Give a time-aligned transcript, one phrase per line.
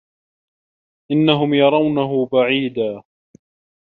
[1.11, 3.03] إِنَّهُم يَرَونَهُ بَعيدًا